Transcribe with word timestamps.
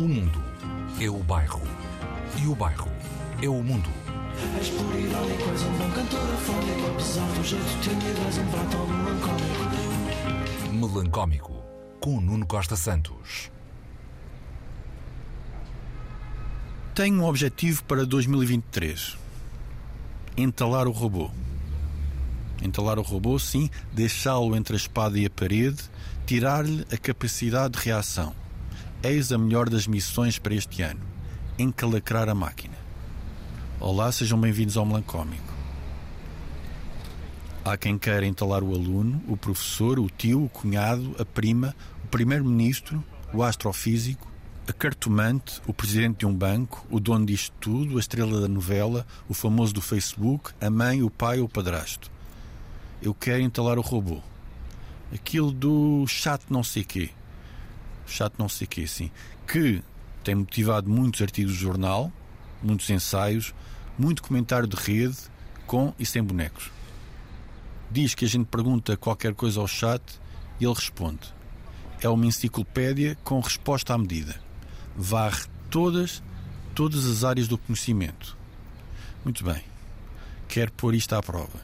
O 0.00 0.08
mundo 0.08 0.42
é 0.98 1.10
o 1.10 1.18
bairro. 1.18 1.60
E 2.42 2.46
o 2.46 2.54
bairro 2.54 2.90
é 3.42 3.48
o 3.50 3.62
mundo. 3.62 3.90
És 4.58 4.70
por 4.70 4.98
irónico, 4.98 5.50
és 5.50 5.62
um 5.62 5.72
bom 5.76 5.90
cantor 5.90 6.20
afónico 6.20 6.86
Apesar 6.90 7.26
do 7.34 7.44
jeito 7.44 7.80
tímido, 7.82 8.18
és 8.26 8.38
um 8.38 8.46
prato 8.46 8.78
melancólico 8.88 9.60
Melancómico, 10.72 11.62
com 12.00 12.18
Nuno 12.18 12.46
Costa 12.46 12.76
Santos. 12.76 13.50
Tenho 16.94 17.20
um 17.20 17.26
objetivo 17.26 17.84
para 17.84 18.06
2023: 18.06 19.18
entalar 20.34 20.88
o 20.88 20.92
robô. 20.92 21.30
Entalar 22.62 22.98
o 22.98 23.02
robô, 23.02 23.38
sim, 23.38 23.68
deixá-lo 23.92 24.56
entre 24.56 24.76
a 24.76 24.78
espada 24.78 25.18
e 25.18 25.26
a 25.26 25.30
parede, 25.30 25.82
tirar-lhe 26.24 26.86
a 26.90 26.96
capacidade 26.96 27.78
de 27.78 27.84
reação. 27.84 28.34
Eis 29.02 29.32
a 29.32 29.38
melhor 29.38 29.70
das 29.70 29.86
missões 29.86 30.38
para 30.38 30.54
este 30.54 30.82
ano: 30.82 31.00
encalacrar 31.58 32.28
a 32.28 32.34
máquina. 32.34 32.76
Olá, 33.80 34.12
sejam 34.12 34.38
bem-vindos 34.38 34.76
ao 34.76 34.84
Melancómico. 34.84 35.54
Há 37.64 37.78
quem 37.78 37.96
queira 37.96 38.26
entalar 38.26 38.62
o 38.62 38.74
aluno, 38.74 39.22
o 39.26 39.38
professor, 39.38 39.98
o 39.98 40.10
tio, 40.10 40.44
o 40.44 40.50
cunhado, 40.50 41.16
a 41.18 41.24
prima, 41.24 41.74
o 42.04 42.08
primeiro-ministro, 42.08 43.02
o 43.32 43.42
astrofísico, 43.42 44.30
a 44.68 44.72
cartomante, 44.72 45.62
o 45.66 45.72
presidente 45.72 46.18
de 46.18 46.26
um 46.26 46.34
banco, 46.34 46.86
o 46.90 47.00
dono 47.00 47.24
disto 47.24 47.54
tudo, 47.58 47.96
a 47.96 48.00
estrela 48.00 48.38
da 48.38 48.48
novela, 48.48 49.06
o 49.26 49.32
famoso 49.32 49.72
do 49.72 49.80
Facebook, 49.80 50.52
a 50.60 50.68
mãe, 50.68 51.02
o 51.02 51.08
pai 51.08 51.38
ou 51.38 51.46
o 51.46 51.48
padrasto. 51.48 52.10
Eu 53.00 53.14
quero 53.14 53.40
entalar 53.40 53.78
o 53.78 53.82
robô. 53.82 54.20
Aquilo 55.10 55.50
do 55.50 56.06
chat 56.06 56.42
não 56.50 56.62
sei 56.62 56.84
quê. 56.84 57.10
Chat 58.10 58.32
não 58.38 58.48
sei 58.48 58.66
quê, 58.66 58.86
sim. 58.86 59.10
Que 59.46 59.82
tem 60.22 60.34
motivado 60.34 60.90
muitos 60.90 61.22
artigos 61.22 61.54
de 61.54 61.58
jornal, 61.58 62.12
muitos 62.62 62.90
ensaios, 62.90 63.54
muito 63.98 64.22
comentário 64.22 64.66
de 64.66 64.76
rede, 64.76 65.16
com 65.66 65.94
e 65.98 66.04
sem 66.04 66.22
bonecos. 66.22 66.70
Diz 67.90 68.14
que 68.14 68.24
a 68.24 68.28
gente 68.28 68.46
pergunta 68.46 68.96
qualquer 68.96 69.34
coisa 69.34 69.60
ao 69.60 69.68
chat 69.68 70.02
e 70.58 70.64
ele 70.64 70.74
responde. 70.74 71.32
É 72.00 72.08
uma 72.08 72.26
enciclopédia 72.26 73.16
com 73.24 73.40
resposta 73.40 73.94
à 73.94 73.98
medida. 73.98 74.40
Varre 74.96 75.44
todas, 75.70 76.22
todas 76.74 77.04
as 77.06 77.24
áreas 77.24 77.46
do 77.46 77.58
conhecimento. 77.58 78.36
Muito 79.24 79.44
bem. 79.44 79.62
Quero 80.48 80.72
pôr 80.72 80.94
isto 80.94 81.14
à 81.14 81.22
prova. 81.22 81.60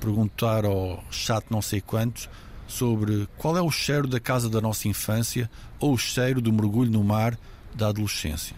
Perguntar 0.00 0.64
ao 0.64 1.04
chat 1.10 1.44
não 1.50 1.62
sei 1.62 1.80
quantos 1.80 2.28
sobre 2.70 3.28
qual 3.36 3.56
é 3.56 3.60
o 3.60 3.70
cheiro 3.70 4.06
da 4.06 4.20
casa 4.20 4.48
da 4.48 4.60
nossa 4.60 4.86
infância 4.86 5.50
ou 5.80 5.94
o 5.94 5.98
cheiro 5.98 6.40
do 6.40 6.52
mergulho 6.52 6.90
no 6.90 7.02
mar 7.02 7.36
da 7.74 7.88
adolescência. 7.88 8.54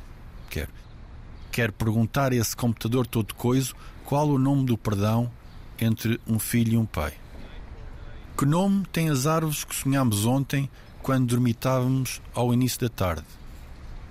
Quero. 0.50 0.70
Quero 1.50 1.72
perguntar 1.72 2.32
a 2.32 2.36
esse 2.36 2.54
computador 2.54 3.06
todo 3.06 3.34
coiso 3.34 3.74
qual 4.04 4.28
o 4.28 4.38
nome 4.38 4.66
do 4.66 4.76
perdão 4.76 5.30
entre 5.80 6.20
um 6.26 6.38
filho 6.38 6.74
e 6.74 6.76
um 6.76 6.84
pai. 6.84 7.14
Que 8.36 8.44
nome 8.44 8.84
têm 8.92 9.08
as 9.08 9.26
árvores 9.26 9.64
que 9.64 9.74
sonhámos 9.74 10.26
ontem 10.26 10.68
quando 11.02 11.26
dormitávamos 11.26 12.20
ao 12.34 12.52
início 12.52 12.80
da 12.80 12.88
tarde? 12.90 13.24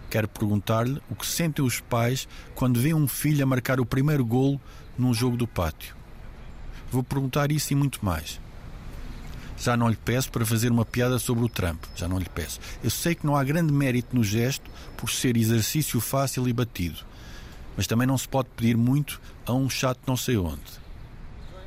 Quero 0.09 0.27
perguntar-lhe 0.27 0.99
o 1.09 1.15
que 1.15 1.25
sentem 1.25 1.63
os 1.63 1.79
pais 1.79 2.27
quando 2.55 2.79
veem 2.79 2.95
um 2.95 3.07
filho 3.07 3.43
a 3.43 3.45
marcar 3.45 3.79
o 3.79 3.85
primeiro 3.85 4.25
golo 4.25 4.59
num 4.97 5.13
jogo 5.13 5.37
do 5.37 5.47
pátio. 5.47 5.95
Vou 6.91 7.03
perguntar 7.03 7.51
isso 7.51 7.71
e 7.71 7.75
muito 7.75 8.03
mais. 8.03 8.39
Já 9.61 9.77
não 9.77 9.87
lhe 9.87 9.95
peço 9.95 10.31
para 10.31 10.43
fazer 10.43 10.71
uma 10.71 10.83
piada 10.83 11.19
sobre 11.19 11.43
o 11.43 11.49
Trump. 11.49 11.83
Já 11.95 12.07
não 12.07 12.17
lhe 12.17 12.27
peço. 12.27 12.59
Eu 12.83 12.89
sei 12.89 13.13
que 13.13 13.27
não 13.27 13.35
há 13.35 13.43
grande 13.43 13.71
mérito 13.71 14.15
no 14.15 14.23
gesto 14.23 14.67
por 14.97 15.11
ser 15.11 15.37
exercício 15.37 15.99
fácil 15.99 16.47
e 16.47 16.53
batido. 16.53 16.97
Mas 17.77 17.85
também 17.85 18.07
não 18.07 18.17
se 18.17 18.27
pode 18.27 18.49
pedir 18.55 18.75
muito 18.75 19.21
a 19.45 19.53
um 19.53 19.69
chato 19.69 19.99
não 20.07 20.17
sei 20.17 20.35
onde. 20.35 20.81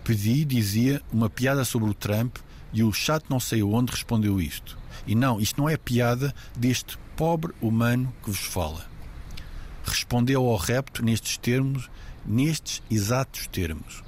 Pedi, 0.02 0.44
dizia, 0.44 1.00
uma 1.12 1.30
piada 1.30 1.64
sobre 1.64 1.88
o 1.88 1.94
Trump 1.94 2.36
e 2.72 2.82
o 2.82 2.92
chato 2.92 3.26
não 3.30 3.38
sei 3.38 3.62
onde 3.62 3.92
respondeu 3.92 4.40
isto. 4.40 4.76
E 5.06 5.14
não, 5.14 5.40
isto 5.40 5.60
não 5.60 5.68
é 5.68 5.76
piada 5.76 6.34
deste 6.56 6.98
pobre 7.16 7.52
humano 7.62 8.12
que 8.24 8.30
vos 8.30 8.40
fala. 8.40 8.84
Respondeu 9.84 10.44
ao 10.44 10.56
repto 10.56 11.04
nestes 11.04 11.36
termos, 11.36 11.88
nestes 12.26 12.82
exatos 12.90 13.46
termos. 13.46 14.02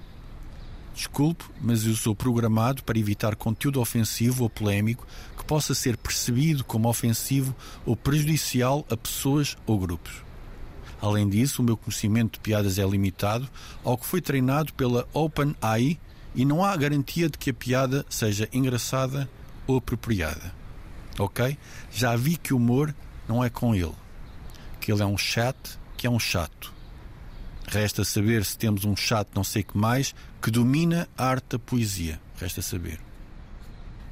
Desculpe, 0.96 1.44
mas 1.60 1.84
eu 1.84 1.94
sou 1.94 2.16
programado 2.16 2.82
para 2.82 2.98
evitar 2.98 3.36
conteúdo 3.36 3.82
ofensivo 3.82 4.44
ou 4.44 4.48
polémico 4.48 5.06
que 5.36 5.44
possa 5.44 5.74
ser 5.74 5.94
percebido 5.94 6.64
como 6.64 6.88
ofensivo 6.88 7.54
ou 7.84 7.94
prejudicial 7.94 8.82
a 8.90 8.96
pessoas 8.96 9.58
ou 9.66 9.78
grupos. 9.78 10.24
Além 10.98 11.28
disso, 11.28 11.60
o 11.60 11.64
meu 11.64 11.76
conhecimento 11.76 12.32
de 12.32 12.40
piadas 12.40 12.78
é 12.78 12.86
limitado 12.86 13.46
ao 13.84 13.98
que 13.98 14.06
foi 14.06 14.22
treinado 14.22 14.72
pela 14.72 15.06
OpenAI 15.12 16.00
e 16.34 16.46
não 16.46 16.64
há 16.64 16.74
garantia 16.74 17.28
de 17.28 17.36
que 17.36 17.50
a 17.50 17.54
piada 17.54 18.06
seja 18.08 18.48
engraçada 18.50 19.28
ou 19.66 19.76
apropriada. 19.76 20.54
Ok? 21.18 21.58
Já 21.92 22.16
vi 22.16 22.38
que 22.38 22.54
o 22.54 22.56
humor 22.56 22.94
não 23.28 23.44
é 23.44 23.50
com 23.50 23.74
ele. 23.74 23.94
Que 24.80 24.90
ele 24.90 25.02
é 25.02 25.06
um 25.06 25.18
chat 25.18 25.78
que 25.94 26.06
é 26.06 26.10
um 26.10 26.18
chato. 26.18 26.75
Resta 27.76 28.04
saber 28.06 28.42
se 28.42 28.56
temos 28.56 28.86
um 28.86 28.96
chato 28.96 29.28
não 29.34 29.44
sei 29.44 29.62
que 29.62 29.76
mais 29.76 30.14
que 30.40 30.50
domina 30.50 31.06
a 31.14 31.26
arte 31.26 31.44
da 31.50 31.58
poesia. 31.58 32.18
Resta 32.40 32.62
saber. 32.62 32.98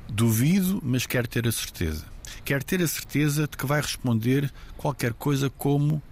Duvido, 0.07 0.83
mas 0.85 1.07
quero 1.07 1.27
ter 1.27 1.49
a 1.49 1.51
certeza. 1.51 2.05
Quero 2.45 2.63
ter 2.63 2.83
a 2.83 2.87
certeza 2.87 3.49
de 3.49 3.57
que 3.57 3.65
vai 3.65 3.81
responder 3.81 4.53
qualquer 4.77 5.15
coisa 5.15 5.49
como 5.49 6.03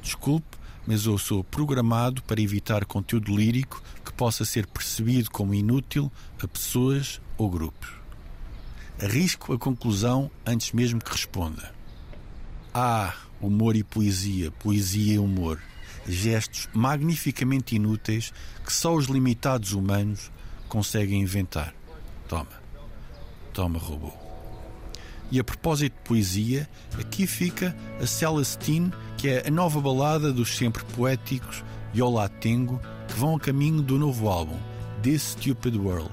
Desculpe, 0.00 0.56
mas 0.86 1.04
eu 1.04 1.18
sou 1.18 1.44
programado 1.44 2.22
para 2.22 2.40
evitar 2.40 2.86
conteúdo 2.86 3.36
lírico 3.36 3.82
que 4.02 4.12
possa 4.14 4.42
ser 4.46 4.66
percebido 4.66 5.30
como 5.30 5.52
inútil 5.52 6.10
a 6.42 6.48
pessoas 6.48 7.20
ou 7.36 7.50
grupos. 7.50 7.90
Arrisco 8.98 9.52
a 9.52 9.58
conclusão 9.58 10.30
antes 10.46 10.72
mesmo 10.72 10.98
que 10.98 11.12
responda. 11.12 11.74
Ah, 12.72 13.14
humor 13.42 13.76
e 13.76 13.82
poesia, 13.82 14.50
poesia 14.52 15.14
e 15.14 15.18
humor. 15.18 15.60
Gestos 16.06 16.68
magnificamente 16.72 17.76
inúteis 17.76 18.32
que 18.64 18.72
só 18.72 18.94
os 18.94 19.06
limitados 19.06 19.72
humanos 19.72 20.30
conseguem 20.68 21.20
inventar. 21.20 21.74
Toma. 22.28 22.62
Toma, 23.52 23.78
robô. 23.78 24.12
E 25.30 25.38
a 25.40 25.44
propósito 25.44 25.94
de 25.94 26.08
poesia, 26.08 26.68
aqui 26.98 27.26
fica 27.26 27.76
a 28.00 28.06
Celestine, 28.06 28.92
que 29.16 29.28
é 29.28 29.46
a 29.46 29.50
nova 29.50 29.80
balada 29.80 30.32
dos 30.32 30.56
sempre 30.56 30.84
poéticos 30.94 31.64
e 31.94 32.02
Olá 32.02 32.28
Tengo, 32.28 32.80
que 33.08 33.14
vão 33.14 33.36
a 33.36 33.40
caminho 33.40 33.82
do 33.82 33.98
novo 33.98 34.28
álbum, 34.28 34.58
This 35.02 35.32
Stupid 35.32 35.76
World. 35.76 36.12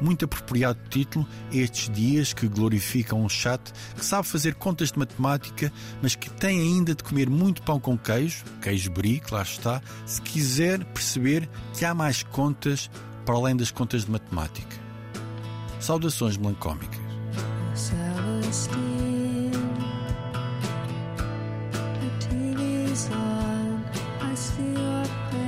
Muito 0.00 0.24
apropriado 0.24 0.78
título 0.90 1.26
a 1.50 1.56
estes 1.56 1.88
dias 1.94 2.32
que 2.32 2.46
glorificam 2.46 3.22
um 3.22 3.28
chato 3.28 3.72
que 3.96 4.04
sabe 4.04 4.26
fazer 4.26 4.54
contas 4.54 4.92
de 4.92 4.98
matemática, 4.98 5.72
mas 6.02 6.14
que 6.14 6.30
tem 6.30 6.60
ainda 6.60 6.94
de 6.94 7.02
comer 7.02 7.30
muito 7.30 7.62
pão 7.62 7.80
com 7.80 7.96
queijo, 7.96 8.44
queijo 8.60 8.90
brie, 8.90 9.22
lá 9.30 9.42
está, 9.42 9.80
se 10.04 10.20
quiser 10.20 10.84
perceber 10.84 11.48
que 11.74 11.84
há 11.84 11.94
mais 11.94 12.22
contas 12.22 12.90
para 13.24 13.34
além 13.34 13.56
das 13.56 13.70
contas 13.70 14.04
de 14.04 14.10
matemática. 14.10 14.76
Saudações 15.80 16.36
melancómicas. 16.36 17.06
I 24.26 24.34
see 24.34 24.72
your 24.72 25.04
face. 25.30 25.45